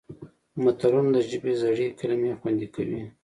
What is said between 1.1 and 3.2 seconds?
د ژبې زړې کلمې خوندي کوي